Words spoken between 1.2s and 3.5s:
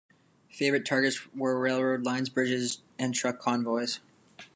were railroad lines, bridges, and truck